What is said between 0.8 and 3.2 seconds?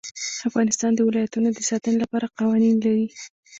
د ولایتونو د ساتنې لپاره قوانین لري.